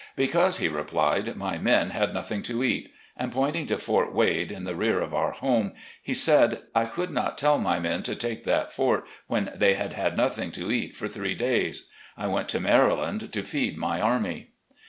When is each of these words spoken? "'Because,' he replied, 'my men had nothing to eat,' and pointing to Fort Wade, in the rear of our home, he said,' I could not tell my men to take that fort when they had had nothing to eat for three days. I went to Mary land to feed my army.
"'Because,' 0.15 0.57
he 0.57 0.67
replied, 0.67 1.35
'my 1.35 1.59
men 1.59 1.91
had 1.91 2.11
nothing 2.11 2.41
to 2.41 2.63
eat,' 2.63 2.91
and 3.15 3.31
pointing 3.31 3.67
to 3.67 3.77
Fort 3.77 4.11
Wade, 4.15 4.51
in 4.51 4.63
the 4.63 4.73
rear 4.75 4.99
of 4.99 5.13
our 5.13 5.29
home, 5.31 5.73
he 6.01 6.11
said,' 6.15 6.63
I 6.73 6.85
could 6.85 7.11
not 7.11 7.37
tell 7.37 7.59
my 7.59 7.77
men 7.77 8.01
to 8.09 8.15
take 8.15 8.43
that 8.45 8.71
fort 8.73 9.05
when 9.27 9.51
they 9.53 9.75
had 9.75 9.93
had 9.93 10.17
nothing 10.17 10.51
to 10.53 10.71
eat 10.71 10.95
for 10.95 11.07
three 11.07 11.35
days. 11.35 11.87
I 12.17 12.25
went 12.25 12.49
to 12.49 12.59
Mary 12.59 12.91
land 12.93 13.31
to 13.31 13.43
feed 13.43 13.77
my 13.77 14.01
army. 14.01 14.49